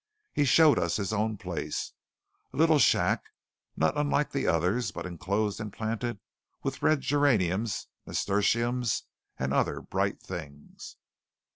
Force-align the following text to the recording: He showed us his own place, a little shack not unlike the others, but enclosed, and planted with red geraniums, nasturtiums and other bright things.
He 0.33 0.45
showed 0.45 0.79
us 0.79 0.97
his 0.97 1.13
own 1.13 1.37
place, 1.37 1.93
a 2.51 2.57
little 2.57 2.79
shack 2.79 3.21
not 3.77 3.95
unlike 3.95 4.31
the 4.31 4.47
others, 4.47 4.89
but 4.91 5.05
enclosed, 5.05 5.59
and 5.61 5.71
planted 5.71 6.19
with 6.63 6.81
red 6.81 7.01
geraniums, 7.01 7.85
nasturtiums 8.07 9.03
and 9.37 9.53
other 9.53 9.79
bright 9.79 10.19
things. 10.19 10.95